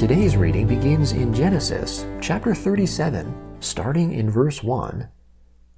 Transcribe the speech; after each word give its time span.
Today's 0.00 0.34
reading 0.34 0.66
begins 0.66 1.12
in 1.12 1.32
Genesis 1.32 2.04
chapter 2.20 2.54
37, 2.54 3.60
starting 3.60 4.12
in 4.12 4.28
verse 4.28 4.62
1. 4.62 5.08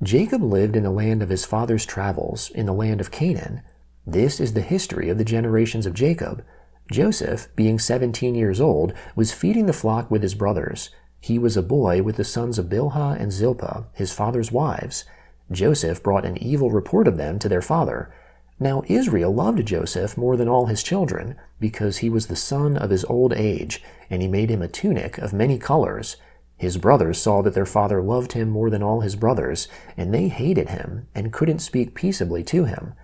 Jacob 0.03 0.43
lived 0.43 0.75
in 0.75 0.83
the 0.83 0.91
land 0.91 1.23
of 1.23 1.29
his 1.29 1.45
father's 1.45 1.85
travels, 1.85 2.51
in 2.51 2.67
the 2.67 2.73
land 2.73 3.01
of 3.01 3.11
Canaan. 3.11 3.63
This 4.07 4.41
is 4.41 4.55
the 4.55 4.63
history 4.63 5.09
of 5.09 5.19
the 5.19 5.25
generations 5.25 5.87
of 5.87 5.95
Jacob. 5.95 6.45
Joseph, 6.91 7.49
being 7.55 7.79
seventeen 7.79 8.35
years 8.35 8.61
old, 8.61 8.93
was 9.15 9.33
feeding 9.33 9.67
the 9.67 9.73
flock 9.73 10.11
with 10.11 10.23
his 10.23 10.35
brothers. 10.35 10.91
He 11.21 11.39
was 11.39 11.57
a 11.57 11.63
boy 11.63 12.03
with 12.03 12.17
the 12.17 12.25
sons 12.25 12.59
of 12.59 12.67
Bilhah 12.67 13.21
and 13.21 13.33
Zilpah, 13.33 13.87
his 13.93 14.13
father's 14.13 14.51
wives. 14.51 15.05
Joseph 15.51 16.03
brought 16.03 16.25
an 16.25 16.37
evil 16.43 16.71
report 16.71 17.07
of 17.07 17.17
them 17.17 17.39
to 17.39 17.49
their 17.49 17.63
father. 17.63 18.13
Now 18.59 18.83
Israel 18.87 19.33
loved 19.33 19.65
Joseph 19.67 20.17
more 20.17 20.37
than 20.37 20.49
all 20.49 20.67
his 20.67 20.83
children, 20.83 21.37
because 21.61 21.99
he 21.99 22.11
was 22.11 22.27
the 22.27 22.37
son 22.37 22.77
of 22.77 22.91
his 22.91 23.05
old 23.05 23.33
age, 23.33 23.83
and 24.11 24.21
he 24.21 24.29
made 24.29 24.51
him 24.51 24.63
a 24.63 24.69
tunic 24.69 25.19
of 25.19 25.33
many 25.33 25.59
colors. 25.59 26.17
His 26.57 26.77
brothers 26.77 27.21
saw 27.21 27.43
that 27.43 27.55
their 27.55 27.67
father 27.67 28.03
loved 28.03 28.33
him 28.33 28.51
more 28.51 28.71
than 28.71 28.83
all 28.83 29.01
his 29.01 29.17
brothers, 29.17 29.69
and 29.97 30.13
they 30.13 30.29
hated 30.29 30.71
him, 30.71 31.07
and 31.15 31.33
couldn't 31.33 31.61
speak 31.61 31.95
peaceably 31.95 32.43
to 32.45 32.65
him. 32.65 32.95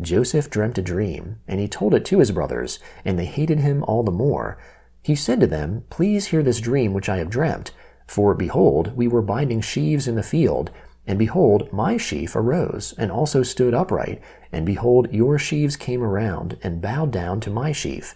Joseph 0.00 0.50
dreamt 0.50 0.78
a 0.78 0.82
dream, 0.82 1.38
and 1.46 1.60
he 1.60 1.68
told 1.68 1.94
it 1.94 2.04
to 2.06 2.18
his 2.18 2.32
brothers, 2.32 2.78
and 3.04 3.18
they 3.18 3.24
hated 3.24 3.60
him 3.60 3.84
all 3.84 4.02
the 4.02 4.10
more. 4.10 4.58
He 5.02 5.14
said 5.14 5.40
to 5.40 5.46
them, 5.46 5.84
Please 5.90 6.26
hear 6.26 6.42
this 6.42 6.60
dream 6.60 6.92
which 6.92 7.08
I 7.08 7.18
have 7.18 7.30
dreamt. 7.30 7.72
For 8.06 8.34
behold, 8.34 8.96
we 8.96 9.08
were 9.08 9.22
binding 9.22 9.60
sheaves 9.60 10.08
in 10.08 10.14
the 10.14 10.22
field, 10.22 10.70
and 11.06 11.18
behold, 11.18 11.72
my 11.72 11.96
sheaf 11.96 12.36
arose, 12.36 12.94
and 12.96 13.10
also 13.10 13.42
stood 13.42 13.74
upright, 13.74 14.20
and 14.52 14.64
behold, 14.64 15.12
your 15.12 15.38
sheaves 15.38 15.76
came 15.76 16.02
around, 16.02 16.58
and 16.62 16.80
bowed 16.80 17.10
down 17.10 17.40
to 17.40 17.50
my 17.50 17.72
sheaf. 17.72 18.14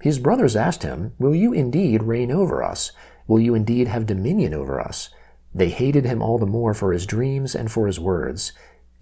His 0.00 0.18
brothers 0.18 0.56
asked 0.56 0.82
him, 0.82 1.12
Will 1.18 1.34
you 1.34 1.52
indeed 1.52 2.02
reign 2.02 2.30
over 2.30 2.62
us? 2.62 2.92
Will 3.26 3.40
you 3.40 3.54
indeed 3.54 3.88
have 3.88 4.06
dominion 4.06 4.54
over 4.54 4.80
us? 4.80 5.10
They 5.54 5.68
hated 5.68 6.04
him 6.04 6.20
all 6.20 6.38
the 6.38 6.46
more 6.46 6.74
for 6.74 6.92
his 6.92 7.06
dreams 7.06 7.54
and 7.54 7.70
for 7.70 7.86
his 7.86 8.00
words. 8.00 8.52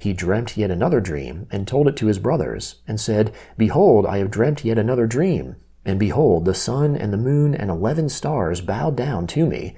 He 0.02 0.12
dreamt 0.12 0.56
yet 0.56 0.72
another 0.72 1.00
dream, 1.00 1.46
and 1.52 1.64
told 1.64 1.86
it 1.86 1.96
to 1.98 2.06
his 2.06 2.18
brothers, 2.18 2.82
and 2.88 3.00
said, 3.00 3.32
Behold, 3.56 4.04
I 4.04 4.18
have 4.18 4.32
dreamt 4.32 4.64
yet 4.64 4.76
another 4.76 5.06
dream. 5.06 5.54
And 5.84 6.00
behold, 6.00 6.44
the 6.44 6.54
sun 6.54 6.96
and 6.96 7.12
the 7.12 7.16
moon 7.16 7.54
and 7.54 7.70
eleven 7.70 8.08
stars 8.08 8.60
bowed 8.60 8.96
down 8.96 9.28
to 9.28 9.46
me. 9.46 9.76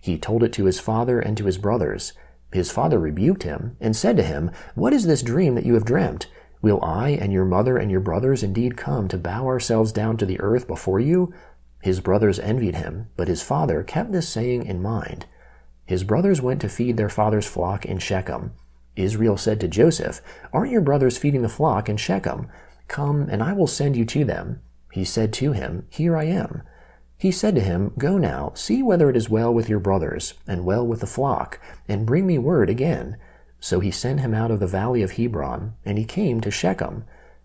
He 0.00 0.16
told 0.16 0.42
it 0.42 0.54
to 0.54 0.64
his 0.64 0.80
father 0.80 1.20
and 1.20 1.36
to 1.36 1.44
his 1.44 1.58
brothers. 1.58 2.14
His 2.50 2.70
father 2.70 2.98
rebuked 2.98 3.42
him, 3.42 3.76
and 3.78 3.94
said 3.94 4.16
to 4.16 4.22
him, 4.22 4.50
What 4.74 4.94
is 4.94 5.04
this 5.04 5.20
dream 5.20 5.56
that 5.56 5.66
you 5.66 5.74
have 5.74 5.84
dreamt? 5.84 6.26
Will 6.62 6.82
I 6.82 7.10
and 7.10 7.30
your 7.30 7.44
mother 7.44 7.76
and 7.76 7.90
your 7.90 8.00
brothers 8.00 8.42
indeed 8.42 8.78
come 8.78 9.08
to 9.08 9.18
bow 9.18 9.44
ourselves 9.44 9.92
down 9.92 10.16
to 10.16 10.24
the 10.24 10.40
earth 10.40 10.66
before 10.66 11.00
you? 11.00 11.34
His 11.82 12.00
brothers 12.00 12.38
envied 12.38 12.76
him, 12.76 13.10
but 13.14 13.28
his 13.28 13.42
father 13.42 13.82
kept 13.82 14.12
this 14.12 14.26
saying 14.26 14.64
in 14.64 14.80
mind. 14.80 15.26
His 15.84 16.02
brothers 16.02 16.40
went 16.40 16.62
to 16.62 16.70
feed 16.70 16.96
their 16.96 17.10
father's 17.10 17.46
flock 17.46 17.84
in 17.84 17.98
Shechem. 17.98 18.52
Israel 18.96 19.36
said 19.36 19.60
to 19.60 19.68
Joseph, 19.68 20.20
Aren't 20.52 20.72
your 20.72 20.80
brothers 20.80 21.18
feeding 21.18 21.42
the 21.42 21.48
flock 21.48 21.88
in 21.88 21.96
Shechem? 21.96 22.48
Come, 22.88 23.28
and 23.30 23.42
I 23.42 23.52
will 23.52 23.66
send 23.66 23.96
you 23.96 24.04
to 24.06 24.24
them. 24.24 24.60
He 24.92 25.04
said 25.04 25.32
to 25.34 25.52
him, 25.52 25.86
Here 25.90 26.16
I 26.16 26.24
am. 26.24 26.62
He 27.18 27.30
said 27.30 27.54
to 27.54 27.60
him, 27.60 27.92
Go 27.98 28.18
now, 28.18 28.52
see 28.54 28.82
whether 28.82 29.08
it 29.08 29.16
is 29.16 29.30
well 29.30 29.52
with 29.52 29.68
your 29.68 29.78
brothers, 29.78 30.34
and 30.46 30.64
well 30.64 30.86
with 30.86 31.00
the 31.00 31.06
flock, 31.06 31.60
and 31.88 32.06
bring 32.06 32.26
me 32.26 32.38
word 32.38 32.68
again. 32.68 33.16
So 33.60 33.80
he 33.80 33.90
sent 33.90 34.20
him 34.20 34.34
out 34.34 34.50
of 34.50 34.60
the 34.60 34.66
valley 34.66 35.02
of 35.02 35.12
Hebron, 35.12 35.74
and 35.84 35.98
he 35.98 36.04
came 36.04 36.40
to 36.40 36.50
Shechem. 36.50 37.04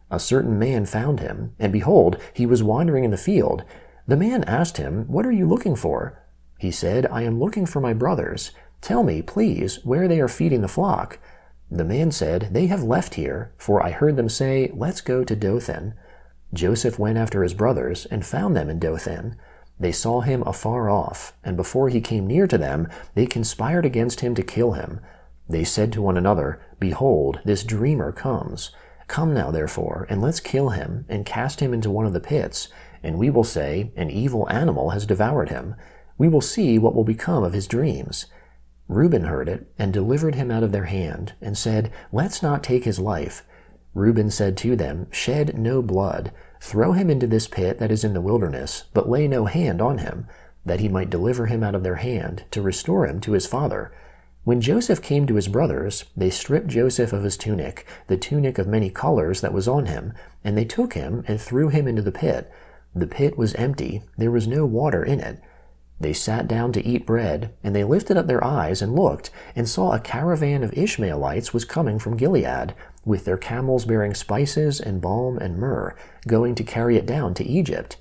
A 0.09 0.19
certain 0.19 0.59
man 0.59 0.85
found 0.85 1.21
him, 1.21 1.55
and 1.57 1.71
behold, 1.71 2.17
he 2.33 2.45
was 2.45 2.61
wandering 2.61 3.05
in 3.05 3.11
the 3.11 3.17
field. 3.17 3.63
The 4.07 4.17
man 4.17 4.43
asked 4.43 4.77
him, 4.77 5.05
What 5.07 5.25
are 5.25 5.31
you 5.31 5.47
looking 5.47 5.75
for? 5.75 6.21
He 6.57 6.69
said, 6.69 7.05
I 7.05 7.23
am 7.23 7.39
looking 7.39 7.65
for 7.65 7.79
my 7.79 7.93
brothers. 7.93 8.51
Tell 8.81 9.03
me, 9.03 9.21
please, 9.21 9.83
where 9.85 10.07
they 10.07 10.19
are 10.19 10.27
feeding 10.27 10.61
the 10.61 10.67
flock. 10.67 11.17
The 11.73 11.85
man 11.85 12.11
said, 12.11 12.49
They 12.51 12.67
have 12.67 12.83
left 12.83 13.13
here, 13.13 13.53
for 13.57 13.81
I 13.81 13.91
heard 13.91 14.17
them 14.17 14.27
say, 14.27 14.69
Let's 14.73 14.99
go 14.99 15.23
to 15.23 15.35
Dothan. 15.37 15.93
Joseph 16.53 16.99
went 16.99 17.17
after 17.17 17.43
his 17.43 17.53
brothers, 17.53 18.05
and 18.07 18.25
found 18.25 18.57
them 18.57 18.69
in 18.69 18.77
Dothan. 18.77 19.37
They 19.79 19.93
saw 19.93 20.19
him 20.19 20.43
afar 20.45 20.89
off, 20.89 21.33
and 21.45 21.55
before 21.55 21.87
he 21.87 22.01
came 22.01 22.27
near 22.27 22.45
to 22.45 22.57
them, 22.57 22.89
they 23.15 23.25
conspired 23.25 23.85
against 23.85 24.19
him 24.19 24.35
to 24.35 24.43
kill 24.43 24.73
him. 24.73 24.99
They 25.47 25.63
said 25.63 25.93
to 25.93 26.01
one 26.01 26.17
another, 26.17 26.61
Behold, 26.77 27.39
this 27.45 27.63
dreamer 27.63 28.11
comes. 28.11 28.71
Come 29.07 29.33
now, 29.33 29.49
therefore, 29.49 30.05
and 30.09 30.21
let's 30.21 30.41
kill 30.41 30.69
him, 30.69 31.05
and 31.07 31.25
cast 31.25 31.61
him 31.61 31.73
into 31.73 31.89
one 31.89 32.05
of 32.05 32.13
the 32.13 32.19
pits, 32.19 32.67
and 33.01 33.17
we 33.17 33.29
will 33.29 33.45
say, 33.45 33.93
An 33.95 34.09
evil 34.09 34.47
animal 34.49 34.89
has 34.89 35.05
devoured 35.05 35.47
him. 35.47 35.75
We 36.17 36.27
will 36.27 36.41
see 36.41 36.77
what 36.77 36.93
will 36.93 37.05
become 37.05 37.43
of 37.45 37.53
his 37.53 37.65
dreams. 37.65 38.25
Reuben 38.91 39.23
heard 39.23 39.47
it, 39.47 39.71
and 39.79 39.93
delivered 39.93 40.35
him 40.35 40.51
out 40.51 40.63
of 40.63 40.73
their 40.73 40.85
hand, 40.85 41.33
and 41.41 41.57
said, 41.57 41.91
Let's 42.11 42.43
not 42.43 42.61
take 42.61 42.83
his 42.83 42.99
life. 42.99 43.45
Reuben 43.93 44.29
said 44.29 44.57
to 44.57 44.75
them, 44.75 45.07
Shed 45.11 45.57
no 45.57 45.81
blood. 45.81 46.33
Throw 46.59 46.91
him 46.91 47.09
into 47.09 47.25
this 47.25 47.47
pit 47.47 47.79
that 47.79 47.91
is 47.91 48.03
in 48.03 48.13
the 48.13 48.19
wilderness, 48.19 48.83
but 48.93 49.09
lay 49.09 49.29
no 49.29 49.45
hand 49.45 49.81
on 49.81 49.99
him, 49.99 50.27
that 50.65 50.81
he 50.81 50.89
might 50.89 51.09
deliver 51.09 51.45
him 51.45 51.63
out 51.63 51.73
of 51.73 51.83
their 51.83 51.95
hand, 51.95 52.43
to 52.51 52.61
restore 52.61 53.07
him 53.07 53.21
to 53.21 53.31
his 53.31 53.47
father. 53.47 53.93
When 54.43 54.59
Joseph 54.59 55.01
came 55.01 55.25
to 55.27 55.35
his 55.35 55.47
brothers, 55.47 56.03
they 56.17 56.29
stripped 56.29 56.67
Joseph 56.67 57.13
of 57.13 57.23
his 57.23 57.37
tunic, 57.37 57.85
the 58.07 58.17
tunic 58.17 58.57
of 58.57 58.67
many 58.67 58.89
colors 58.89 59.39
that 59.39 59.53
was 59.53 59.69
on 59.69 59.85
him, 59.85 60.13
and 60.43 60.57
they 60.57 60.65
took 60.65 60.93
him 60.93 61.23
and 61.29 61.39
threw 61.39 61.69
him 61.69 61.87
into 61.87 62.01
the 62.01 62.11
pit. 62.11 62.51
The 62.93 63.07
pit 63.07 63.37
was 63.37 63.53
empty, 63.53 64.03
there 64.17 64.31
was 64.31 64.47
no 64.47 64.65
water 64.65 65.01
in 65.01 65.21
it. 65.21 65.39
They 66.01 66.13
sat 66.13 66.47
down 66.47 66.71
to 66.73 66.83
eat 66.83 67.05
bread, 67.05 67.53
and 67.63 67.75
they 67.75 67.83
lifted 67.83 68.17
up 68.17 68.25
their 68.25 68.43
eyes 68.43 68.81
and 68.81 68.95
looked, 68.95 69.29
and 69.55 69.69
saw 69.69 69.91
a 69.91 69.99
caravan 69.99 70.63
of 70.63 70.73
Ishmaelites 70.73 71.53
was 71.53 71.63
coming 71.63 71.99
from 71.99 72.17
Gilead, 72.17 72.73
with 73.05 73.25
their 73.25 73.37
camels 73.37 73.85
bearing 73.85 74.15
spices 74.15 74.81
and 74.81 74.99
balm 74.99 75.37
and 75.37 75.59
myrrh, 75.59 75.95
going 76.27 76.55
to 76.55 76.63
carry 76.63 76.97
it 76.97 77.05
down 77.05 77.35
to 77.35 77.45
Egypt. 77.45 77.97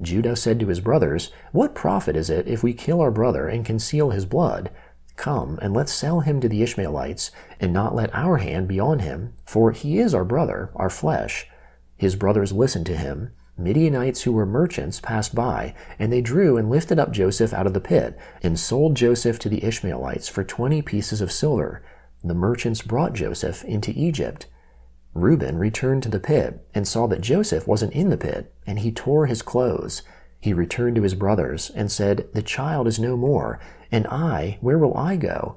Judah 0.00 0.36
said 0.36 0.60
to 0.60 0.68
his 0.68 0.78
brothers, 0.78 1.32
What 1.50 1.74
profit 1.74 2.14
is 2.14 2.30
it 2.30 2.46
if 2.46 2.62
we 2.62 2.72
kill 2.72 3.00
our 3.00 3.10
brother 3.10 3.48
and 3.48 3.66
conceal 3.66 4.10
his 4.10 4.26
blood? 4.26 4.70
Come, 5.16 5.58
and 5.60 5.74
let's 5.74 5.92
sell 5.92 6.20
him 6.20 6.40
to 6.40 6.48
the 6.48 6.62
Ishmaelites, 6.62 7.32
and 7.58 7.72
not 7.72 7.96
let 7.96 8.14
our 8.14 8.36
hand 8.36 8.68
be 8.68 8.78
on 8.78 9.00
him, 9.00 9.34
for 9.44 9.72
he 9.72 9.98
is 9.98 10.14
our 10.14 10.24
brother, 10.24 10.70
our 10.76 10.88
flesh. 10.88 11.48
His 11.96 12.14
brothers 12.14 12.52
listened 12.52 12.86
to 12.86 12.96
him. 12.96 13.32
Midianites 13.60 14.22
who 14.22 14.32
were 14.32 14.46
merchants 14.46 15.00
passed 15.00 15.34
by, 15.34 15.74
and 15.98 16.12
they 16.12 16.20
drew 16.20 16.56
and 16.56 16.70
lifted 16.70 16.98
up 16.98 17.12
Joseph 17.12 17.52
out 17.52 17.66
of 17.66 17.74
the 17.74 17.80
pit, 17.80 18.18
and 18.42 18.58
sold 18.58 18.96
Joseph 18.96 19.38
to 19.40 19.48
the 19.48 19.62
Ishmaelites 19.64 20.28
for 20.28 20.42
twenty 20.42 20.80
pieces 20.82 21.20
of 21.20 21.30
silver. 21.30 21.82
The 22.24 22.34
merchants 22.34 22.82
brought 22.82 23.12
Joseph 23.12 23.62
into 23.64 23.92
Egypt. 23.94 24.46
Reuben 25.12 25.58
returned 25.58 26.02
to 26.04 26.08
the 26.08 26.20
pit, 26.20 26.66
and 26.74 26.88
saw 26.88 27.06
that 27.08 27.20
Joseph 27.20 27.66
wasn't 27.66 27.92
in 27.92 28.10
the 28.10 28.16
pit, 28.16 28.54
and 28.66 28.78
he 28.78 28.92
tore 28.92 29.26
his 29.26 29.42
clothes. 29.42 30.02
He 30.40 30.54
returned 30.54 30.96
to 30.96 31.02
his 31.02 31.14
brothers, 31.14 31.70
and 31.74 31.92
said, 31.92 32.28
The 32.32 32.42
child 32.42 32.86
is 32.86 32.98
no 32.98 33.16
more, 33.16 33.60
and 33.92 34.06
I, 34.06 34.58
where 34.60 34.78
will 34.78 34.96
I 34.96 35.16
go? 35.16 35.56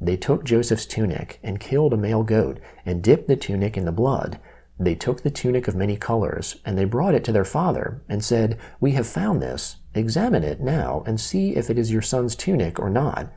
They 0.00 0.16
took 0.16 0.44
Joseph's 0.44 0.86
tunic, 0.86 1.38
and 1.42 1.60
killed 1.60 1.92
a 1.92 1.96
male 1.96 2.24
goat, 2.24 2.58
and 2.84 3.02
dipped 3.02 3.28
the 3.28 3.36
tunic 3.36 3.76
in 3.76 3.84
the 3.84 3.92
blood. 3.92 4.40
They 4.78 4.94
took 4.94 5.22
the 5.22 5.30
tunic 5.30 5.68
of 5.68 5.76
many 5.76 5.96
colors, 5.96 6.56
and 6.64 6.76
they 6.76 6.84
brought 6.84 7.14
it 7.14 7.22
to 7.24 7.32
their 7.32 7.44
father, 7.44 8.02
and 8.08 8.24
said, 8.24 8.58
We 8.80 8.92
have 8.92 9.06
found 9.06 9.40
this. 9.40 9.76
Examine 9.94 10.42
it 10.42 10.60
now, 10.60 11.04
and 11.06 11.20
see 11.20 11.54
if 11.54 11.70
it 11.70 11.78
is 11.78 11.92
your 11.92 12.02
son's 12.02 12.34
tunic 12.34 12.80
or 12.80 12.90
not. 12.90 13.32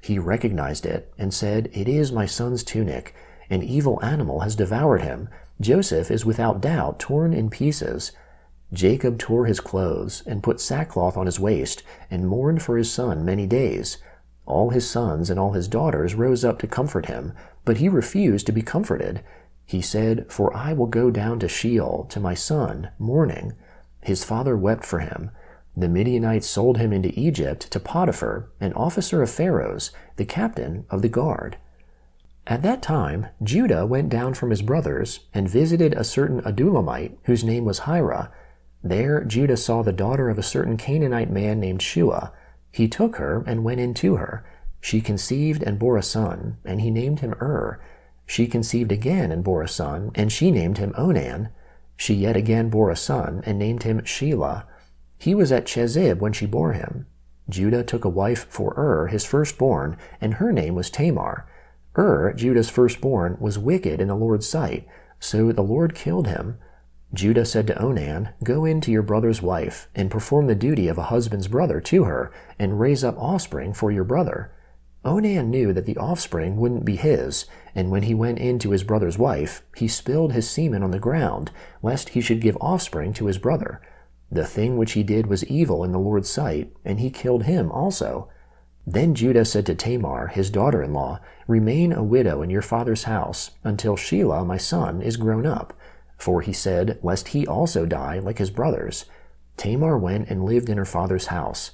He 0.00 0.18
recognized 0.18 0.86
it, 0.86 1.12
and 1.18 1.34
said, 1.34 1.68
It 1.72 1.86
is 1.86 2.12
my 2.12 2.24
son's 2.24 2.64
tunic. 2.64 3.14
An 3.50 3.62
evil 3.62 4.02
animal 4.02 4.40
has 4.40 4.56
devoured 4.56 5.02
him. 5.02 5.28
Joseph 5.60 6.10
is 6.10 6.24
without 6.24 6.62
doubt 6.62 6.98
torn 6.98 7.34
in 7.34 7.50
pieces. 7.50 8.12
Jacob 8.72 9.18
tore 9.18 9.44
his 9.44 9.60
clothes, 9.60 10.22
and 10.26 10.42
put 10.42 10.60
sackcloth 10.60 11.16
on 11.16 11.26
his 11.26 11.38
waist, 11.38 11.82
and 12.10 12.26
mourned 12.26 12.62
for 12.62 12.78
his 12.78 12.90
son 12.90 13.24
many 13.24 13.46
days. 13.46 13.98
All 14.46 14.70
his 14.70 14.88
sons 14.88 15.28
and 15.28 15.38
all 15.38 15.52
his 15.52 15.68
daughters 15.68 16.14
rose 16.14 16.44
up 16.44 16.58
to 16.60 16.66
comfort 16.66 17.06
him, 17.06 17.34
but 17.66 17.76
he 17.76 17.88
refused 17.88 18.46
to 18.46 18.52
be 18.52 18.62
comforted. 18.62 19.22
He 19.70 19.82
said, 19.82 20.26
For 20.28 20.52
I 20.52 20.72
will 20.72 20.88
go 20.88 21.12
down 21.12 21.38
to 21.38 21.48
Sheol 21.48 22.04
to 22.10 22.18
my 22.18 22.34
son, 22.34 22.90
mourning. 22.98 23.52
His 24.02 24.24
father 24.24 24.56
wept 24.56 24.84
for 24.84 24.98
him. 24.98 25.30
The 25.76 25.88
Midianites 25.88 26.48
sold 26.48 26.78
him 26.78 26.92
into 26.92 27.16
Egypt 27.16 27.70
to 27.70 27.78
Potiphar, 27.78 28.50
an 28.60 28.72
officer 28.72 29.22
of 29.22 29.30
Pharaoh's, 29.30 29.92
the 30.16 30.24
captain 30.24 30.86
of 30.90 31.02
the 31.02 31.08
guard. 31.08 31.56
At 32.48 32.62
that 32.62 32.82
time, 32.82 33.28
Judah 33.44 33.86
went 33.86 34.08
down 34.08 34.34
from 34.34 34.50
his 34.50 34.60
brothers 34.60 35.20
and 35.32 35.48
visited 35.48 35.94
a 35.94 36.02
certain 36.02 36.40
Adullamite 36.40 37.16
whose 37.26 37.44
name 37.44 37.64
was 37.64 37.84
Hira. 37.86 38.32
There 38.82 39.22
Judah 39.22 39.56
saw 39.56 39.82
the 39.82 39.92
daughter 39.92 40.28
of 40.28 40.36
a 40.36 40.42
certain 40.42 40.78
Canaanite 40.78 41.30
man 41.30 41.60
named 41.60 41.80
Shua. 41.80 42.32
He 42.72 42.88
took 42.88 43.18
her 43.18 43.44
and 43.46 43.62
went 43.62 43.78
in 43.78 43.94
to 43.94 44.16
her. 44.16 44.44
She 44.80 45.00
conceived 45.00 45.62
and 45.62 45.78
bore 45.78 45.96
a 45.96 46.02
son, 46.02 46.56
and 46.64 46.80
he 46.80 46.90
named 46.90 47.20
him 47.20 47.34
Ur. 47.40 47.80
She 48.30 48.46
conceived 48.46 48.92
again 48.92 49.32
and 49.32 49.42
bore 49.42 49.60
a 49.60 49.68
son, 49.68 50.12
and 50.14 50.30
she 50.30 50.52
named 50.52 50.78
him 50.78 50.94
Onan. 50.96 51.48
She 51.96 52.14
yet 52.14 52.36
again 52.36 52.68
bore 52.70 52.88
a 52.88 52.94
son, 52.94 53.42
and 53.44 53.58
named 53.58 53.82
him 53.82 54.02
Shelah. 54.02 54.66
He 55.18 55.34
was 55.34 55.50
at 55.50 55.66
Chezib 55.66 56.20
when 56.20 56.32
she 56.32 56.46
bore 56.46 56.72
him. 56.72 57.08
Judah 57.48 57.82
took 57.82 58.04
a 58.04 58.08
wife 58.08 58.46
for 58.48 58.72
Ur, 58.78 59.08
his 59.08 59.24
firstborn, 59.24 59.96
and 60.20 60.34
her 60.34 60.52
name 60.52 60.76
was 60.76 60.90
Tamar. 60.90 61.48
Ur, 61.98 62.32
Judah's 62.34 62.70
firstborn, 62.70 63.36
was 63.40 63.58
wicked 63.58 64.00
in 64.00 64.06
the 64.06 64.14
Lord's 64.14 64.46
sight, 64.46 64.86
so 65.18 65.50
the 65.50 65.62
Lord 65.62 65.96
killed 65.96 66.28
him. 66.28 66.56
Judah 67.12 67.44
said 67.44 67.66
to 67.66 67.82
Onan, 67.82 68.28
Go 68.44 68.64
in 68.64 68.80
to 68.82 68.92
your 68.92 69.02
brother's 69.02 69.42
wife, 69.42 69.88
and 69.92 70.08
perform 70.08 70.46
the 70.46 70.54
duty 70.54 70.86
of 70.86 70.98
a 70.98 71.10
husband's 71.10 71.48
brother 71.48 71.80
to 71.80 72.04
her, 72.04 72.30
and 72.60 72.78
raise 72.78 73.02
up 73.02 73.18
offspring 73.18 73.72
for 73.72 73.90
your 73.90 74.04
brother. 74.04 74.52
Onan 75.04 75.50
knew 75.50 75.72
that 75.72 75.86
the 75.86 75.96
offspring 75.96 76.56
wouldn't 76.56 76.84
be 76.84 76.96
his, 76.96 77.46
and 77.74 77.90
when 77.90 78.02
he 78.02 78.14
went 78.14 78.38
in 78.38 78.58
to 78.58 78.70
his 78.70 78.84
brother's 78.84 79.16
wife, 79.16 79.62
he 79.74 79.88
spilled 79.88 80.32
his 80.32 80.48
semen 80.48 80.82
on 80.82 80.90
the 80.90 80.98
ground, 80.98 81.50
lest 81.82 82.10
he 82.10 82.20
should 82.20 82.40
give 82.40 82.56
offspring 82.60 83.14
to 83.14 83.26
his 83.26 83.38
brother. 83.38 83.80
The 84.30 84.46
thing 84.46 84.76
which 84.76 84.92
he 84.92 85.02
did 85.02 85.26
was 85.26 85.44
evil 85.46 85.82
in 85.84 85.92
the 85.92 85.98
Lord's 85.98 86.28
sight, 86.28 86.72
and 86.84 87.00
he 87.00 87.10
killed 87.10 87.44
him 87.44 87.72
also. 87.72 88.28
Then 88.86 89.14
Judah 89.14 89.44
said 89.44 89.66
to 89.66 89.74
Tamar, 89.74 90.28
his 90.28 90.50
daughter 90.50 90.82
in 90.82 90.92
law, 90.92 91.20
Remain 91.46 91.92
a 91.92 92.02
widow 92.02 92.42
in 92.42 92.50
your 92.50 92.62
father's 92.62 93.04
house, 93.04 93.52
until 93.64 93.96
Shelah, 93.96 94.46
my 94.46 94.56
son, 94.56 95.00
is 95.00 95.16
grown 95.16 95.46
up. 95.46 95.72
For 96.18 96.42
he 96.42 96.52
said, 96.52 96.98
Lest 97.02 97.28
he 97.28 97.46
also 97.46 97.86
die 97.86 98.18
like 98.18 98.38
his 98.38 98.50
brothers. 98.50 99.06
Tamar 99.56 99.96
went 99.96 100.28
and 100.28 100.44
lived 100.44 100.68
in 100.68 100.78
her 100.78 100.84
father's 100.84 101.26
house. 101.26 101.70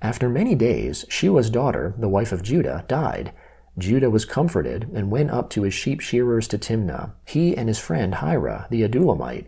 After 0.00 0.28
many 0.28 0.54
days, 0.54 1.04
Shua's 1.08 1.50
daughter, 1.50 1.94
the 1.98 2.08
wife 2.08 2.30
of 2.30 2.42
Judah, 2.42 2.84
died. 2.86 3.32
Judah 3.76 4.10
was 4.10 4.24
comforted 4.24 4.88
and 4.94 5.10
went 5.10 5.30
up 5.30 5.50
to 5.50 5.62
his 5.62 5.74
sheep 5.74 6.00
shearers 6.00 6.46
to 6.48 6.58
Timnah, 6.58 7.12
he 7.24 7.56
and 7.56 7.68
his 7.68 7.78
friend 7.78 8.16
Hira, 8.16 8.66
the 8.70 8.82
Adullamite. 8.82 9.46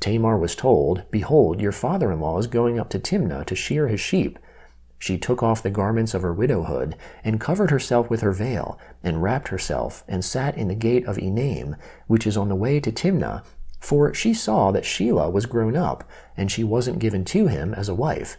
Tamar 0.00 0.38
was 0.38 0.54
told, 0.54 1.04
Behold, 1.10 1.60
your 1.60 1.72
father 1.72 2.12
in 2.12 2.20
law 2.20 2.38
is 2.38 2.46
going 2.46 2.78
up 2.78 2.90
to 2.90 2.98
Timnah 2.98 3.46
to 3.46 3.54
shear 3.54 3.88
his 3.88 4.00
sheep. 4.00 4.38
She 4.98 5.18
took 5.18 5.42
off 5.42 5.62
the 5.62 5.70
garments 5.70 6.14
of 6.14 6.22
her 6.22 6.32
widowhood, 6.32 6.96
and 7.24 7.40
covered 7.40 7.70
herself 7.70 8.08
with 8.08 8.20
her 8.20 8.32
veil, 8.32 8.78
and 9.02 9.22
wrapped 9.22 9.48
herself, 9.48 10.04
and 10.08 10.24
sat 10.24 10.56
in 10.56 10.68
the 10.68 10.74
gate 10.74 11.06
of 11.06 11.18
Enaim, 11.18 11.76
which 12.06 12.26
is 12.26 12.36
on 12.36 12.48
the 12.48 12.54
way 12.54 12.80
to 12.80 12.92
Timnah, 12.92 13.44
for 13.80 14.12
she 14.14 14.32
saw 14.32 14.70
that 14.72 14.84
Shelah 14.84 15.30
was 15.32 15.46
grown 15.46 15.76
up, 15.76 16.04
and 16.36 16.50
she 16.50 16.64
wasn't 16.64 16.98
given 16.98 17.24
to 17.26 17.46
him 17.46 17.74
as 17.74 17.88
a 17.88 17.94
wife. 17.94 18.36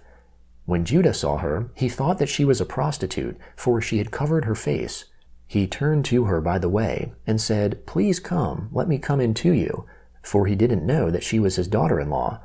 When 0.68 0.84
Judah 0.84 1.14
saw 1.14 1.38
her, 1.38 1.72
he 1.76 1.88
thought 1.88 2.20
that 2.20 2.28
she 2.28 2.44
was 2.44 2.60
a 2.60 2.66
prostitute, 2.66 3.38
for 3.56 3.80
she 3.80 4.00
had 4.00 4.12
covered 4.12 4.44
her 4.44 4.54
face. 4.54 5.06
He 5.48 5.66
turned 5.66 6.04
to 6.06 6.26
her 6.26 6.42
by 6.42 6.60
the 6.60 6.68
way, 6.68 7.14
and 7.26 7.40
said, 7.40 7.86
Please 7.86 8.20
come, 8.20 8.68
let 8.74 8.90
me 8.90 9.00
come 9.00 9.22
in 9.22 9.34
to 9.36 9.54
you, 9.54 9.86
for 10.22 10.46
he 10.46 10.58
didn't 10.58 10.86
know 10.86 11.10
that 11.10 11.24
she 11.24 11.40
was 11.40 11.56
his 11.56 11.70
daughter 11.70 12.02
in 12.02 12.10
law. 12.10 12.42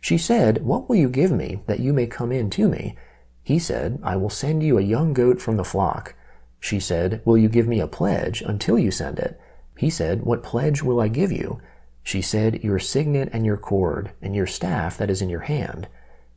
She 0.00 0.16
said, 0.16 0.64
What 0.64 0.88
will 0.88 0.94
you 0.94 1.08
give 1.08 1.32
me, 1.32 1.62
that 1.66 1.80
you 1.80 1.92
may 1.92 2.06
come 2.06 2.30
in 2.30 2.48
to 2.50 2.68
me? 2.68 2.96
He 3.42 3.58
said, 3.58 3.98
I 4.04 4.14
will 4.14 4.30
send 4.30 4.62
you 4.62 4.78
a 4.78 4.82
young 4.82 5.12
goat 5.12 5.42
from 5.42 5.56
the 5.56 5.64
flock. 5.64 6.14
She 6.60 6.78
said, 6.78 7.22
Will 7.24 7.36
you 7.36 7.48
give 7.48 7.66
me 7.66 7.80
a 7.80 7.88
pledge 7.88 8.40
until 8.40 8.78
you 8.78 8.92
send 8.92 9.18
it? 9.18 9.36
He 9.76 9.90
said, 9.90 10.22
What 10.22 10.44
pledge 10.44 10.84
will 10.84 11.00
I 11.00 11.08
give 11.08 11.32
you? 11.32 11.60
She 12.04 12.22
said, 12.22 12.62
Your 12.62 12.78
signet 12.78 13.30
and 13.32 13.44
your 13.44 13.56
cord, 13.56 14.12
and 14.22 14.36
your 14.36 14.46
staff 14.46 14.96
that 14.96 15.10
is 15.10 15.20
in 15.20 15.28
your 15.28 15.40
hand. 15.40 15.88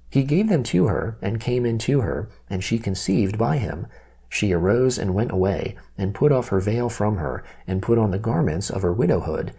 He 0.09 0.23
gave 0.23 0.49
them 0.49 0.63
to 0.63 0.87
her, 0.87 1.17
and 1.21 1.39
came 1.39 1.65
in 1.65 1.77
to 1.79 2.01
her, 2.01 2.29
and 2.49 2.63
she 2.63 2.79
conceived 2.79 3.37
by 3.37 3.57
him. 3.57 3.87
She 4.29 4.53
arose 4.53 4.97
and 4.97 5.13
went 5.13 5.31
away, 5.31 5.75
and 5.97 6.15
put 6.15 6.31
off 6.31 6.49
her 6.49 6.59
veil 6.59 6.89
from 6.89 7.17
her, 7.17 7.43
and 7.65 7.81
put 7.81 7.97
on 7.97 8.11
the 8.11 8.19
garments 8.19 8.69
of 8.69 8.81
her 8.81 8.93
widowhood. 8.93 9.53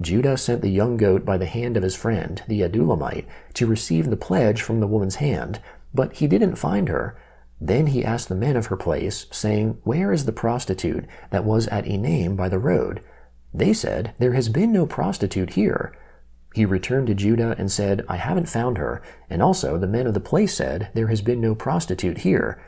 Judah 0.00 0.36
sent 0.36 0.60
the 0.60 0.70
young 0.70 0.96
goat 0.96 1.24
by 1.24 1.38
the 1.38 1.46
hand 1.46 1.76
of 1.76 1.82
his 1.82 1.94
friend, 1.94 2.42
the 2.46 2.60
Adullamite, 2.60 3.26
to 3.54 3.66
receive 3.66 4.10
the 4.10 4.16
pledge 4.16 4.60
from 4.60 4.80
the 4.80 4.86
woman's 4.86 5.16
hand, 5.16 5.60
but 5.94 6.14
he 6.14 6.26
didn't 6.26 6.56
find 6.56 6.88
her. 6.88 7.16
Then 7.60 7.88
he 7.88 8.04
asked 8.04 8.28
the 8.28 8.34
men 8.34 8.56
of 8.56 8.66
her 8.66 8.76
place, 8.76 9.26
saying, 9.30 9.78
Where 9.84 10.12
is 10.12 10.26
the 10.26 10.32
prostitute 10.32 11.06
that 11.30 11.44
was 11.44 11.66
at 11.68 11.86
Enaim 11.86 12.36
by 12.36 12.50
the 12.50 12.58
road? 12.58 13.00
They 13.54 13.72
said, 13.72 14.12
There 14.18 14.34
has 14.34 14.50
been 14.50 14.72
no 14.72 14.84
prostitute 14.84 15.50
here. 15.50 15.96
He 16.56 16.64
returned 16.64 17.06
to 17.08 17.14
Judah 17.14 17.54
and 17.58 17.70
said, 17.70 18.02
I 18.08 18.16
haven't 18.16 18.48
found 18.48 18.78
her. 18.78 19.02
And 19.28 19.42
also 19.42 19.76
the 19.76 19.86
men 19.86 20.06
of 20.06 20.14
the 20.14 20.20
place 20.20 20.54
said, 20.54 20.88
There 20.94 21.08
has 21.08 21.20
been 21.20 21.38
no 21.38 21.54
prostitute 21.54 22.20
here. 22.20 22.58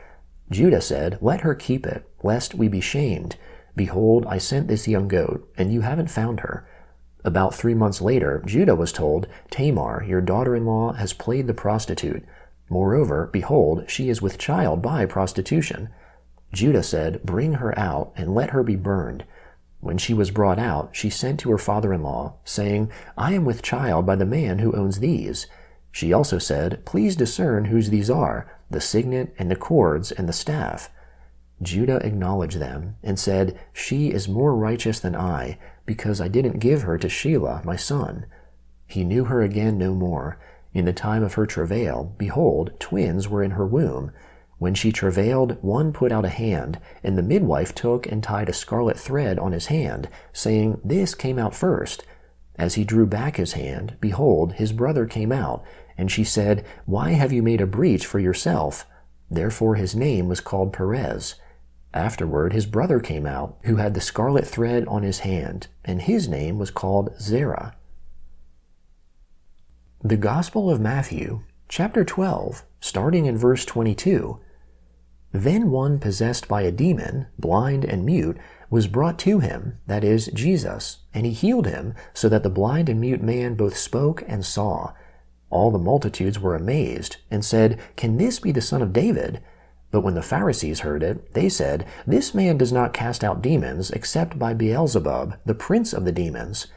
Judah 0.51 0.79
said, 0.79 1.17
Let 1.21 1.41
her 1.41 1.55
keep 1.55 1.87
it, 1.87 2.07
lest 2.21 2.53
we 2.53 2.67
be 2.67 2.81
shamed. 2.81 3.35
Behold, 3.75 4.27
I 4.27 4.37
sent 4.37 4.67
this 4.67 4.87
young 4.87 5.07
goat, 5.07 5.51
and 5.57 5.73
you 5.73 5.81
haven't 5.81 6.11
found 6.11 6.41
her. 6.41 6.69
About 7.23 7.55
three 7.55 7.73
months 7.73 7.99
later, 7.99 8.43
Judah 8.45 8.75
was 8.75 8.91
told, 8.91 9.25
Tamar, 9.49 10.03
your 10.03 10.21
daughter 10.21 10.55
in 10.55 10.67
law, 10.67 10.93
has 10.93 11.11
played 11.11 11.47
the 11.47 11.55
prostitute. 11.55 12.23
Moreover, 12.69 13.27
behold, 13.33 13.85
she 13.89 14.07
is 14.07 14.21
with 14.21 14.37
child 14.37 14.83
by 14.83 15.07
prostitution. 15.07 15.89
Judah 16.53 16.83
said, 16.83 17.23
Bring 17.23 17.53
her 17.53 17.75
out, 17.75 18.13
and 18.15 18.35
let 18.35 18.51
her 18.51 18.61
be 18.61 18.75
burned. 18.75 19.25
When 19.81 19.97
she 19.97 20.13
was 20.13 20.31
brought 20.31 20.59
out, 20.59 20.89
she 20.91 21.09
sent 21.09 21.39
to 21.41 21.51
her 21.51 21.57
father 21.57 21.93
in 21.93 22.03
law, 22.03 22.35
saying, 22.43 22.91
I 23.17 23.33
am 23.33 23.45
with 23.45 23.61
child 23.61 24.05
by 24.05 24.15
the 24.15 24.25
man 24.25 24.59
who 24.59 24.75
owns 24.75 24.99
these. 24.99 25.47
She 25.91 26.11
also 26.11 26.37
said, 26.37 26.85
Please 26.85 27.15
discern 27.15 27.65
whose 27.65 27.89
these 27.89 28.09
are, 28.09 28.51
the 28.69 28.81
signet, 28.81 29.33
and 29.39 29.49
the 29.49 29.55
cords, 29.55 30.11
and 30.11 30.27
the 30.27 30.33
staff. 30.33 30.89
Judah 31.61 32.05
acknowledged 32.05 32.59
them, 32.59 32.97
and 33.03 33.17
said, 33.17 33.59
She 33.73 34.11
is 34.11 34.29
more 34.29 34.55
righteous 34.55 34.99
than 34.99 35.15
I, 35.15 35.57
because 35.85 36.21
I 36.21 36.27
didn't 36.27 36.59
give 36.59 36.83
her 36.83 36.97
to 36.97 37.07
Shelah, 37.07 37.63
my 37.65 37.75
son. 37.75 38.25
He 38.85 39.03
knew 39.03 39.25
her 39.25 39.41
again 39.41 39.77
no 39.77 39.93
more. 39.93 40.37
In 40.73 40.85
the 40.85 40.93
time 40.93 41.23
of 41.23 41.33
her 41.33 41.45
travail, 41.45 42.13
behold, 42.17 42.73
twins 42.79 43.27
were 43.27 43.43
in 43.43 43.51
her 43.51 43.65
womb. 43.65 44.11
When 44.59 44.75
she 44.75 44.91
travailed, 44.91 45.57
one 45.63 45.93
put 45.93 46.11
out 46.11 46.25
a 46.25 46.29
hand, 46.29 46.79
and 47.01 47.17
the 47.17 47.23
midwife 47.23 47.73
took 47.73 48.05
and 48.05 48.21
tied 48.21 48.49
a 48.49 48.53
scarlet 48.53 48.99
thread 48.99 49.39
on 49.39 49.53
his 49.53 49.67
hand, 49.67 50.09
saying, 50.33 50.81
This 50.83 51.15
came 51.15 51.39
out 51.39 51.55
first. 51.55 52.05
As 52.57 52.75
he 52.75 52.83
drew 52.83 53.07
back 53.07 53.37
his 53.37 53.53
hand, 53.53 53.95
behold, 54.01 54.53
his 54.53 54.73
brother 54.73 55.05
came 55.05 55.31
out, 55.31 55.63
and 55.97 56.11
she 56.11 56.25
said, 56.25 56.65
Why 56.85 57.11
have 57.11 57.31
you 57.31 57.41
made 57.41 57.61
a 57.61 57.65
breach 57.65 58.05
for 58.05 58.19
yourself? 58.19 58.85
Therefore 59.31 59.75
his 59.75 59.95
name 59.95 60.27
was 60.27 60.41
called 60.41 60.73
Perez. 60.73 61.35
Afterward 61.93 62.51
his 62.51 62.65
brother 62.65 62.99
came 62.99 63.25
out, 63.25 63.57
who 63.63 63.77
had 63.77 63.93
the 63.93 64.01
scarlet 64.01 64.45
thread 64.45 64.85
on 64.87 65.03
his 65.03 65.19
hand, 65.19 65.67
and 65.85 66.01
his 66.01 66.27
name 66.27 66.59
was 66.59 66.69
called 66.69 67.17
Zerah. 67.19 67.75
The 70.03 70.17
Gospel 70.17 70.69
of 70.69 70.81
Matthew, 70.81 71.43
chapter 71.69 72.03
12, 72.03 72.63
starting 72.81 73.25
in 73.25 73.37
verse 73.37 73.63
22. 73.63 74.39
Then 75.31 75.69
one 75.69 75.99
possessed 75.99 76.47
by 76.47 76.63
a 76.63 76.71
demon, 76.71 77.27
blind 77.37 77.85
and 77.85 78.03
mute, 78.03 78.37
was 78.71 78.87
brought 78.87 79.19
to 79.19 79.39
him, 79.39 79.77
that 79.85 80.03
is, 80.03 80.27
Jesus, 80.33 80.99
and 81.13 81.25
he 81.25 81.31
healed 81.31 81.67
him, 81.67 81.93
so 82.13 82.27
that 82.29 82.41
the 82.41 82.49
blind 82.49 82.89
and 82.89 82.99
mute 82.99 83.21
man 83.21 83.55
both 83.55 83.77
spoke 83.77 84.23
and 84.27 84.43
saw. 84.43 84.93
All 85.51 85.69
the 85.69 85.77
multitudes 85.77 86.39
were 86.39 86.55
amazed, 86.55 87.17
and 87.29 87.45
said, 87.45 87.79
Can 87.95 88.17
this 88.17 88.39
be 88.39 88.51
the 88.51 88.61
Son 88.61 88.81
of 88.81 88.93
David? 88.93 89.41
But 89.91 90.01
when 90.01 90.15
the 90.15 90.21
Pharisees 90.21 90.81
heard 90.81 91.03
it, 91.03 91.33
they 91.33 91.49
said, 91.49 91.85
This 92.07 92.33
man 92.33 92.57
does 92.57 92.71
not 92.71 92.93
cast 92.93 93.23
out 93.23 93.41
demons 93.41 93.91
except 93.91 94.37
by 94.37 94.53
Beelzebub, 94.53 95.35
the 95.45 95.55
prince 95.55 95.93
of 95.93 96.05
the 96.05 96.11
demons. 96.11 96.67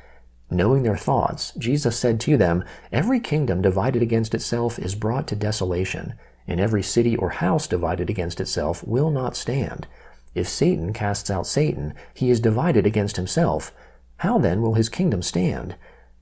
Knowing 0.51 0.83
their 0.83 0.97
thoughts, 0.97 1.53
Jesus 1.57 1.99
said 1.99 2.21
to 2.21 2.37
them, 2.37 2.65
Every 2.91 3.21
kingdom 3.21 3.63
divided 3.63 4.03
against 4.03 4.35
itself 4.35 4.79
is 4.79 4.95
brought 4.95 5.27
to 5.29 5.37
desolation 5.37 6.15
and 6.47 6.61
every 6.61 6.83
city 6.83 7.17
or 7.17 7.31
house 7.31 7.67
divided 7.67 8.11
against 8.11 8.41
itself 8.41 8.83
will 8.87 9.11
not 9.11 9.37
stand. 9.37 9.87
If 10.35 10.49
Satan 10.49 10.93
casts 10.93 11.31
out 11.31 11.47
Satan, 11.47 11.95
he 12.15 12.31
is 12.31 12.41
divided 12.41 12.87
against 12.87 13.17
himself. 13.17 13.73
How 14.19 14.39
then 14.39 14.63
will 14.63 14.75
his 14.75 14.89
kingdom 14.89 15.23
stand? 15.23 15.77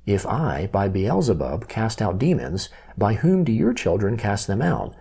If 0.06 0.26
I, 0.26 0.68
by 0.72 0.88
Beelzebub, 0.88 1.68
cast 1.68 2.02
out 2.02 2.18
demons, 2.18 2.68
by 2.96 3.14
whom 3.14 3.44
do 3.44 3.52
your 3.52 3.72
children 3.72 4.16
cast 4.16 4.46
them 4.46 4.62
out? 4.62 4.94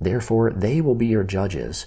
Therefore 0.00 0.52
they 0.52 0.80
will 0.80 0.94
be 0.94 1.06
your 1.06 1.24
judges. 1.24 1.86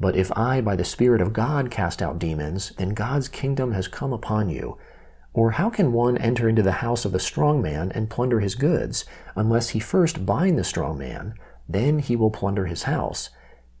But 0.00 0.16
if 0.16 0.36
I, 0.36 0.60
by 0.60 0.76
the 0.76 0.84
Spirit 0.84 1.20
of 1.20 1.32
God, 1.32 1.70
cast 1.70 2.02
out 2.02 2.18
demons, 2.18 2.70
then 2.76 2.90
God's 2.90 3.28
kingdom 3.28 3.72
has 3.72 3.88
come 3.88 4.12
upon 4.12 4.48
you. 4.48 4.76
Or 5.32 5.52
how 5.52 5.70
can 5.70 5.92
one 5.92 6.18
enter 6.18 6.48
into 6.48 6.62
the 6.62 6.72
house 6.72 7.04
of 7.04 7.12
the 7.12 7.20
strong 7.20 7.62
man 7.62 7.92
and 7.92 8.10
plunder 8.10 8.40
his 8.40 8.54
goods, 8.54 9.04
unless 9.34 9.70
he 9.70 9.80
first 9.80 10.26
bind 10.26 10.58
the 10.58 10.64
strong 10.64 10.98
man? 10.98 11.34
Then 11.68 11.98
he 11.98 12.16
will 12.16 12.30
plunder 12.30 12.66
his 12.66 12.84
house. 12.84 13.30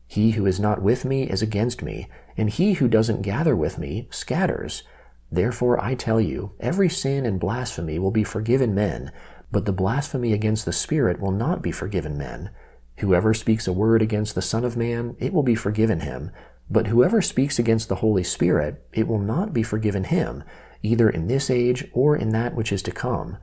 He 0.06 0.32
who 0.32 0.46
is 0.46 0.60
not 0.60 0.82
with 0.82 1.04
me 1.04 1.24
is 1.24 1.42
against 1.42 1.82
me, 1.82 2.08
and 2.36 2.50
he 2.50 2.74
who 2.74 2.88
doesn't 2.88 3.22
gather 3.22 3.56
with 3.56 3.78
me 3.78 4.08
scatters. 4.10 4.82
Therefore 5.30 5.82
I 5.82 5.94
tell 5.94 6.20
you, 6.20 6.52
every 6.60 6.88
sin 6.88 7.26
and 7.26 7.40
blasphemy 7.40 7.98
will 7.98 8.12
be 8.12 8.24
forgiven 8.24 8.74
men, 8.74 9.10
but 9.50 9.64
the 9.64 9.72
blasphemy 9.72 10.32
against 10.32 10.64
the 10.64 10.72
Spirit 10.72 11.20
will 11.20 11.32
not 11.32 11.62
be 11.62 11.72
forgiven 11.72 12.16
men. 12.16 12.50
Whoever 12.98 13.34
speaks 13.34 13.66
a 13.66 13.72
word 13.72 14.00
against 14.00 14.34
the 14.34 14.42
Son 14.42 14.64
of 14.64 14.76
Man, 14.76 15.16
it 15.18 15.32
will 15.32 15.42
be 15.42 15.54
forgiven 15.54 16.00
him. 16.00 16.30
But 16.70 16.88
whoever 16.88 17.20
speaks 17.20 17.58
against 17.58 17.88
the 17.88 17.96
Holy 17.96 18.24
Spirit, 18.24 18.84
it 18.92 19.06
will 19.06 19.18
not 19.18 19.52
be 19.52 19.62
forgiven 19.62 20.04
him, 20.04 20.42
either 20.82 21.08
in 21.08 21.26
this 21.26 21.50
age 21.50 21.88
or 21.92 22.16
in 22.16 22.30
that 22.30 22.54
which 22.54 22.72
is 22.72 22.82
to 22.82 22.90
come. 22.90 23.36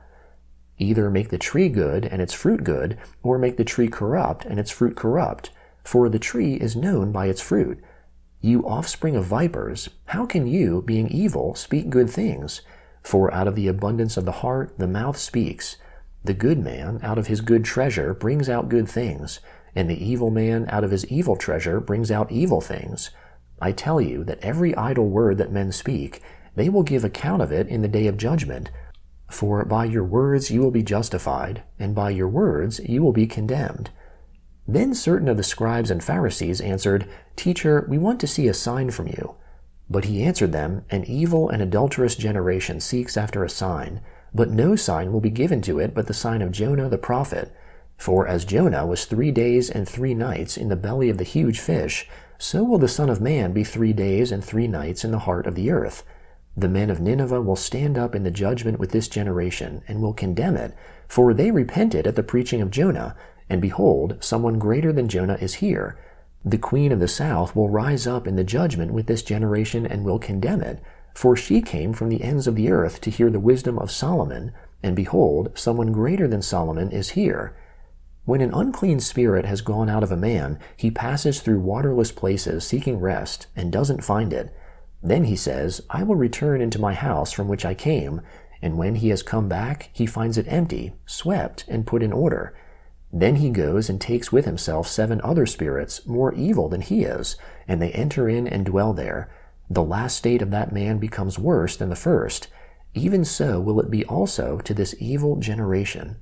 Either 0.78 1.10
make 1.10 1.28
the 1.28 1.38
tree 1.38 1.68
good 1.68 2.04
and 2.04 2.20
its 2.20 2.32
fruit 2.32 2.64
good, 2.64 2.98
or 3.22 3.38
make 3.38 3.56
the 3.56 3.64
tree 3.64 3.88
corrupt 3.88 4.44
and 4.44 4.58
its 4.58 4.70
fruit 4.70 4.96
corrupt, 4.96 5.50
for 5.82 6.08
the 6.08 6.18
tree 6.18 6.54
is 6.54 6.74
known 6.74 7.12
by 7.12 7.26
its 7.26 7.40
fruit. 7.40 7.80
You 8.40 8.66
offspring 8.66 9.16
of 9.16 9.24
vipers, 9.24 9.88
how 10.06 10.26
can 10.26 10.46
you, 10.46 10.82
being 10.82 11.08
evil, 11.08 11.54
speak 11.54 11.90
good 11.90 12.10
things? 12.10 12.62
For 13.02 13.32
out 13.32 13.46
of 13.46 13.54
the 13.54 13.68
abundance 13.68 14.16
of 14.16 14.24
the 14.24 14.32
heart 14.32 14.78
the 14.78 14.86
mouth 14.86 15.16
speaks. 15.16 15.76
The 16.24 16.34
good 16.34 16.58
man 16.58 17.00
out 17.02 17.18
of 17.18 17.26
his 17.26 17.40
good 17.40 17.64
treasure 17.64 18.14
brings 18.14 18.48
out 18.48 18.68
good 18.68 18.88
things, 18.88 19.40
and 19.74 19.88
the 19.88 20.02
evil 20.02 20.30
man 20.30 20.66
out 20.68 20.84
of 20.84 20.90
his 20.90 21.06
evil 21.06 21.36
treasure 21.36 21.80
brings 21.80 22.10
out 22.10 22.32
evil 22.32 22.60
things. 22.60 23.10
I 23.60 23.72
tell 23.72 24.00
you 24.00 24.24
that 24.24 24.42
every 24.42 24.74
idle 24.74 25.08
word 25.08 25.38
that 25.38 25.52
men 25.52 25.70
speak, 25.70 26.22
they 26.54 26.68
will 26.68 26.82
give 26.82 27.04
account 27.04 27.42
of 27.42 27.52
it 27.52 27.68
in 27.68 27.82
the 27.82 27.88
day 27.88 28.06
of 28.06 28.16
judgment. 28.16 28.70
For 29.34 29.64
by 29.64 29.86
your 29.86 30.04
words 30.04 30.52
you 30.52 30.60
will 30.60 30.70
be 30.70 30.84
justified, 30.84 31.64
and 31.76 31.92
by 31.92 32.10
your 32.10 32.28
words 32.28 32.78
you 32.78 33.02
will 33.02 33.12
be 33.12 33.26
condemned. 33.26 33.90
Then 34.68 34.94
certain 34.94 35.26
of 35.26 35.36
the 35.36 35.42
scribes 35.42 35.90
and 35.90 36.04
Pharisees 36.04 36.60
answered, 36.60 37.08
Teacher, 37.34 37.84
we 37.88 37.98
want 37.98 38.20
to 38.20 38.28
see 38.28 38.46
a 38.46 38.54
sign 38.54 38.92
from 38.92 39.08
you. 39.08 39.34
But 39.90 40.04
he 40.04 40.22
answered 40.22 40.52
them, 40.52 40.84
An 40.88 41.02
evil 41.06 41.48
and 41.48 41.60
adulterous 41.60 42.14
generation 42.14 42.78
seeks 42.78 43.16
after 43.16 43.42
a 43.42 43.50
sign, 43.50 44.00
but 44.32 44.50
no 44.50 44.76
sign 44.76 45.12
will 45.12 45.20
be 45.20 45.30
given 45.30 45.60
to 45.62 45.80
it 45.80 45.94
but 45.94 46.06
the 46.06 46.14
sign 46.14 46.40
of 46.40 46.52
Jonah 46.52 46.88
the 46.88 46.96
prophet. 46.96 47.52
For 47.96 48.28
as 48.28 48.44
Jonah 48.44 48.86
was 48.86 49.04
three 49.04 49.32
days 49.32 49.68
and 49.68 49.88
three 49.88 50.14
nights 50.14 50.56
in 50.56 50.68
the 50.68 50.76
belly 50.76 51.10
of 51.10 51.18
the 51.18 51.24
huge 51.24 51.58
fish, 51.58 52.08
so 52.38 52.62
will 52.62 52.78
the 52.78 52.86
Son 52.86 53.10
of 53.10 53.20
Man 53.20 53.52
be 53.52 53.64
three 53.64 53.92
days 53.92 54.30
and 54.30 54.44
three 54.44 54.68
nights 54.68 55.04
in 55.04 55.10
the 55.10 55.26
heart 55.26 55.48
of 55.48 55.56
the 55.56 55.72
earth. 55.72 56.04
The 56.56 56.68
men 56.68 56.88
of 56.88 57.00
Nineveh 57.00 57.42
will 57.42 57.56
stand 57.56 57.98
up 57.98 58.14
in 58.14 58.22
the 58.22 58.30
judgment 58.30 58.78
with 58.78 58.92
this 58.92 59.08
generation, 59.08 59.82
and 59.88 60.00
will 60.00 60.12
condemn 60.12 60.56
it, 60.56 60.74
for 61.08 61.34
they 61.34 61.50
repented 61.50 62.06
at 62.06 62.14
the 62.14 62.22
preaching 62.22 62.60
of 62.60 62.70
Jonah, 62.70 63.16
and 63.50 63.60
behold, 63.60 64.16
someone 64.20 64.58
greater 64.58 64.92
than 64.92 65.08
Jonah 65.08 65.38
is 65.40 65.54
here. 65.54 65.98
The 66.44 66.58
queen 66.58 66.92
of 66.92 67.00
the 67.00 67.08
south 67.08 67.56
will 67.56 67.70
rise 67.70 68.06
up 68.06 68.26
in 68.26 68.36
the 68.36 68.44
judgment 68.44 68.92
with 68.92 69.06
this 69.06 69.22
generation 69.22 69.86
and 69.86 70.04
will 70.04 70.18
condemn 70.18 70.60
it, 70.60 70.80
for 71.14 71.36
she 71.36 71.60
came 71.60 71.92
from 71.92 72.08
the 72.08 72.22
ends 72.22 72.46
of 72.46 72.54
the 72.54 72.70
earth 72.70 73.00
to 73.00 73.10
hear 73.10 73.30
the 73.30 73.40
wisdom 73.40 73.78
of 73.78 73.90
Solomon, 73.90 74.52
and 74.82 74.94
behold, 74.94 75.50
someone 75.54 75.90
greater 75.90 76.28
than 76.28 76.42
Solomon 76.42 76.90
is 76.90 77.10
here. 77.10 77.56
When 78.26 78.40
an 78.40 78.54
unclean 78.54 79.00
spirit 79.00 79.44
has 79.44 79.60
gone 79.60 79.88
out 79.88 80.02
of 80.02 80.12
a 80.12 80.16
man, 80.16 80.58
he 80.76 80.90
passes 80.90 81.40
through 81.40 81.60
waterless 81.60 82.12
places 82.12 82.64
seeking 82.64 83.00
rest, 83.00 83.46
and 83.56 83.72
doesn't 83.72 84.04
find 84.04 84.32
it. 84.32 84.54
Then 85.04 85.24
he 85.24 85.36
says, 85.36 85.82
I 85.90 86.02
will 86.02 86.16
return 86.16 86.62
into 86.62 86.80
my 86.80 86.94
house 86.94 87.30
from 87.30 87.46
which 87.46 87.66
I 87.66 87.74
came, 87.74 88.22
and 88.62 88.78
when 88.78 88.94
he 88.96 89.10
has 89.10 89.22
come 89.22 89.50
back, 89.50 89.90
he 89.92 90.06
finds 90.06 90.38
it 90.38 90.46
empty, 90.48 90.94
swept, 91.04 91.66
and 91.68 91.86
put 91.86 92.02
in 92.02 92.10
order. 92.10 92.56
Then 93.12 93.36
he 93.36 93.50
goes 93.50 93.90
and 93.90 94.00
takes 94.00 94.32
with 94.32 94.46
himself 94.46 94.88
seven 94.88 95.20
other 95.22 95.44
spirits 95.44 96.06
more 96.06 96.32
evil 96.32 96.70
than 96.70 96.80
he 96.80 97.04
is, 97.04 97.36
and 97.68 97.82
they 97.82 97.92
enter 97.92 98.30
in 98.30 98.48
and 98.48 98.64
dwell 98.64 98.94
there. 98.94 99.30
The 99.68 99.84
last 99.84 100.16
state 100.16 100.40
of 100.40 100.50
that 100.52 100.72
man 100.72 100.96
becomes 100.96 101.38
worse 101.38 101.76
than 101.76 101.90
the 101.90 101.96
first. 101.96 102.48
Even 102.94 103.26
so 103.26 103.60
will 103.60 103.80
it 103.80 103.90
be 103.90 104.06
also 104.06 104.58
to 104.60 104.72
this 104.72 104.94
evil 104.98 105.36
generation. 105.36 106.16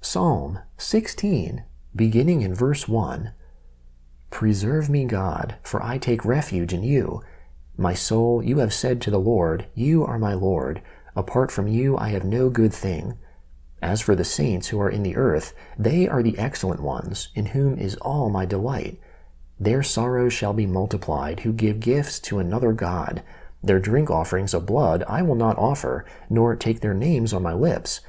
Psalm 0.00 0.58
16, 0.76 1.62
beginning 1.94 2.42
in 2.42 2.52
verse 2.52 2.88
1. 2.88 3.32
Preserve 4.30 4.88
me, 4.88 5.04
God, 5.04 5.56
for 5.62 5.82
I 5.82 5.98
take 5.98 6.24
refuge 6.24 6.72
in 6.72 6.82
you. 6.82 7.22
My 7.76 7.94
soul, 7.94 8.42
you 8.42 8.58
have 8.58 8.74
said 8.74 9.00
to 9.02 9.10
the 9.10 9.20
Lord, 9.20 9.66
You 9.74 10.04
are 10.04 10.18
my 10.18 10.34
Lord. 10.34 10.82
Apart 11.14 11.50
from 11.50 11.66
you, 11.66 11.96
I 11.96 12.10
have 12.10 12.24
no 12.24 12.50
good 12.50 12.72
thing. 12.72 13.18
As 13.80 14.00
for 14.00 14.16
the 14.16 14.24
saints 14.24 14.68
who 14.68 14.80
are 14.80 14.90
in 14.90 15.02
the 15.02 15.16
earth, 15.16 15.54
they 15.78 16.08
are 16.08 16.22
the 16.22 16.38
excellent 16.38 16.80
ones, 16.80 17.28
in 17.34 17.46
whom 17.46 17.78
is 17.78 17.96
all 17.96 18.28
my 18.28 18.44
delight. 18.44 19.00
Their 19.60 19.82
sorrows 19.82 20.32
shall 20.32 20.52
be 20.52 20.66
multiplied, 20.66 21.40
who 21.40 21.52
give 21.52 21.80
gifts 21.80 22.20
to 22.20 22.38
another 22.38 22.72
God. 22.72 23.22
Their 23.62 23.80
drink 23.80 24.10
offerings 24.10 24.54
of 24.54 24.66
blood 24.66 25.04
I 25.08 25.22
will 25.22 25.34
not 25.34 25.58
offer, 25.58 26.04
nor 26.30 26.54
take 26.54 26.80
their 26.80 26.94
names 26.94 27.32
on 27.32 27.42
my 27.42 27.52
lips. 27.52 28.00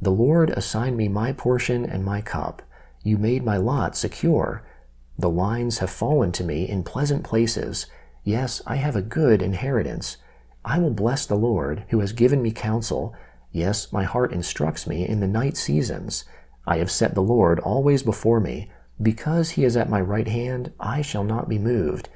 The 0.00 0.10
Lord 0.10 0.50
assigned 0.50 0.96
me 0.96 1.08
my 1.08 1.32
portion 1.32 1.84
and 1.84 2.04
my 2.04 2.20
cup. 2.20 2.62
You 3.02 3.16
made 3.18 3.44
my 3.44 3.56
lot 3.56 3.96
secure. 3.96 4.62
The 5.18 5.30
lines 5.30 5.78
have 5.78 5.90
fallen 5.90 6.30
to 6.32 6.44
me 6.44 6.68
in 6.68 6.84
pleasant 6.84 7.24
places. 7.24 7.86
Yes, 8.22 8.62
I 8.66 8.76
have 8.76 8.94
a 8.94 9.02
good 9.02 9.42
inheritance. 9.42 10.16
I 10.64 10.78
will 10.78 10.92
bless 10.92 11.26
the 11.26 11.34
Lord, 11.34 11.84
who 11.88 12.00
has 12.00 12.12
given 12.12 12.40
me 12.40 12.52
counsel. 12.52 13.14
Yes, 13.50 13.92
my 13.92 14.04
heart 14.04 14.32
instructs 14.32 14.86
me 14.86 15.08
in 15.08 15.20
the 15.20 15.26
night 15.26 15.56
seasons. 15.56 16.24
I 16.66 16.76
have 16.78 16.90
set 16.90 17.14
the 17.14 17.22
Lord 17.22 17.58
always 17.60 18.02
before 18.02 18.38
me. 18.38 18.70
Because 19.00 19.50
he 19.50 19.64
is 19.64 19.76
at 19.76 19.90
my 19.90 20.00
right 20.00 20.28
hand, 20.28 20.72
I 20.78 21.02
shall 21.02 21.24
not 21.24 21.48
be 21.48 21.58
moved. 21.58 22.08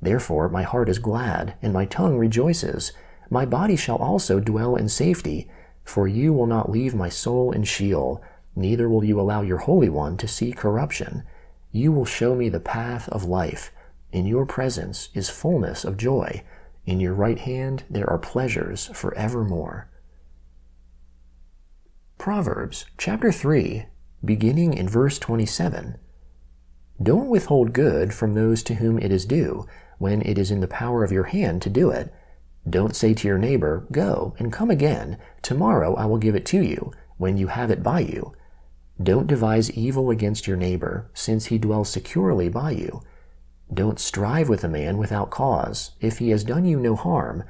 Therefore 0.00 0.48
my 0.48 0.62
heart 0.62 0.88
is 0.88 0.98
glad, 0.98 1.54
and 1.62 1.72
my 1.72 1.84
tongue 1.84 2.18
rejoices. 2.18 2.92
My 3.30 3.46
body 3.46 3.76
shall 3.76 3.96
also 3.96 4.40
dwell 4.40 4.76
in 4.76 4.88
safety, 4.88 5.48
for 5.84 6.08
you 6.08 6.32
will 6.32 6.46
not 6.46 6.70
leave 6.70 6.94
my 6.94 7.08
soul 7.08 7.52
in 7.52 7.64
Sheol, 7.64 8.22
neither 8.54 8.88
will 8.88 9.04
you 9.04 9.20
allow 9.20 9.42
your 9.42 9.58
Holy 9.58 9.88
One 9.88 10.16
to 10.18 10.28
see 10.28 10.52
corruption. 10.52 11.22
You 11.72 11.90
will 11.90 12.04
show 12.04 12.34
me 12.34 12.50
the 12.50 12.60
path 12.60 13.08
of 13.08 13.24
life. 13.24 13.72
In 14.12 14.26
your 14.26 14.44
presence 14.44 15.08
is 15.14 15.30
fullness 15.30 15.84
of 15.84 15.96
joy. 15.96 16.44
In 16.84 17.00
your 17.00 17.14
right 17.14 17.38
hand 17.38 17.84
there 17.88 18.08
are 18.08 18.18
pleasures 18.18 18.90
for 18.92 19.14
evermore. 19.14 19.88
Proverbs 22.18 22.84
chapter 22.98 23.32
3, 23.32 23.86
beginning 24.22 24.74
in 24.74 24.86
verse 24.86 25.18
27. 25.18 25.96
Don't 27.02 27.30
withhold 27.30 27.72
good 27.72 28.12
from 28.12 28.34
those 28.34 28.62
to 28.64 28.74
whom 28.74 28.98
it 28.98 29.10
is 29.10 29.24
due, 29.24 29.66
when 29.98 30.20
it 30.22 30.36
is 30.36 30.50
in 30.50 30.60
the 30.60 30.68
power 30.68 31.02
of 31.02 31.10
your 31.10 31.24
hand 31.24 31.62
to 31.62 31.70
do 31.70 31.90
it. 31.90 32.12
Don't 32.68 32.94
say 32.94 33.14
to 33.14 33.26
your 33.26 33.38
neighbor, 33.38 33.86
Go 33.90 34.34
and 34.38 34.52
come 34.52 34.70
again, 34.70 35.18
tomorrow 35.40 35.96
I 35.96 36.04
will 36.04 36.18
give 36.18 36.36
it 36.36 36.46
to 36.46 36.62
you, 36.62 36.92
when 37.16 37.38
you 37.38 37.48
have 37.48 37.70
it 37.70 37.82
by 37.82 38.00
you. 38.00 38.34
Don't 39.00 39.26
devise 39.26 39.70
evil 39.70 40.10
against 40.10 40.46
your 40.46 40.56
neighbor, 40.56 41.10
since 41.14 41.46
he 41.46 41.58
dwells 41.58 41.88
securely 41.88 42.48
by 42.48 42.72
you. 42.72 43.02
Don't 43.72 44.00
strive 44.00 44.48
with 44.48 44.64
a 44.64 44.68
man 44.68 44.98
without 44.98 45.30
cause, 45.30 45.92
if 46.00 46.18
he 46.18 46.30
has 46.30 46.44
done 46.44 46.64
you 46.64 46.78
no 46.78 46.94
harm. 46.94 47.44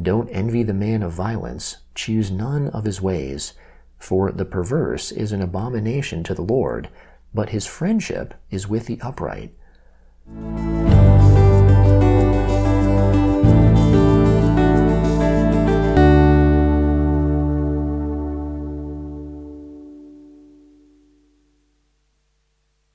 Don't 0.00 0.28
envy 0.30 0.62
the 0.62 0.72
man 0.72 1.02
of 1.02 1.12
violence, 1.12 1.78
choose 1.94 2.30
none 2.30 2.68
of 2.68 2.84
his 2.84 3.02
ways. 3.02 3.52
For 3.98 4.32
the 4.32 4.46
perverse 4.46 5.12
is 5.12 5.32
an 5.32 5.42
abomination 5.42 6.24
to 6.24 6.34
the 6.34 6.42
Lord, 6.42 6.88
but 7.34 7.50
his 7.50 7.66
friendship 7.66 8.34
is 8.50 8.66
with 8.66 8.86
the 8.86 9.00
upright. 9.02 9.54